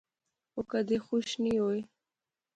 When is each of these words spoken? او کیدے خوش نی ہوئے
او 0.55 0.61
کیدے 0.69 0.97
خوش 1.07 1.27
نی 1.41 1.53
ہوئے 1.61 1.79